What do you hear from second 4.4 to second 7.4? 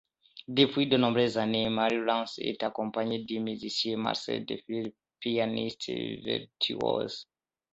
Defives, pianiste virtuose.